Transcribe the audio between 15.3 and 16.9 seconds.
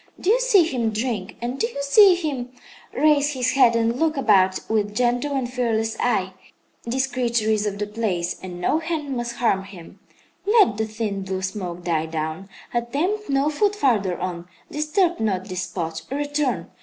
this spot. Return.